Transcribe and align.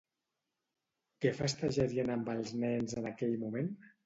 Què 1.25 1.33
festejarien 1.41 2.11
amb 2.15 2.33
els 2.35 2.55
nens 2.65 2.97
en 3.05 3.09
aquell 3.13 3.39
moment? 3.47 3.73